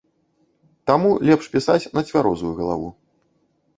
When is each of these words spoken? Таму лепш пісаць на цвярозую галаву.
Таму 0.91 1.11
лепш 1.29 1.45
пісаць 1.55 1.91
на 1.99 2.05
цвярозую 2.11 2.51
галаву. 2.61 2.89